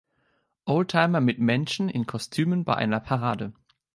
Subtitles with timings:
[0.65, 3.53] Oldtimer mit Menschen in Kostümen bei einer Parade.